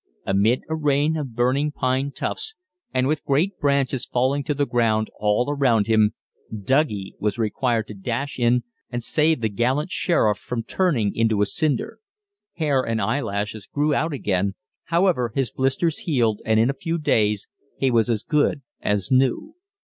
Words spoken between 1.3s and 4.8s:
burning pine tufts, and with great branches falling to the